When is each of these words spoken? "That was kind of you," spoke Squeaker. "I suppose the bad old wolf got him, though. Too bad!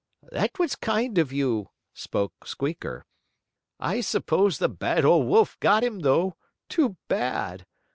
"That 0.31 0.57
was 0.57 0.75
kind 0.75 1.19
of 1.19 1.31
you," 1.31 1.69
spoke 1.93 2.47
Squeaker. 2.47 3.05
"I 3.79 4.01
suppose 4.01 4.57
the 4.57 4.67
bad 4.67 5.05
old 5.05 5.27
wolf 5.27 5.59
got 5.59 5.83
him, 5.83 5.99
though. 5.99 6.37
Too 6.69 6.97
bad! 7.07 7.67